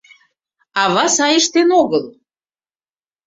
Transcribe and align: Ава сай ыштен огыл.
Ава 0.81 1.05
сай 1.15 1.33
ыштен 1.39 1.69
огыл. 1.81 2.03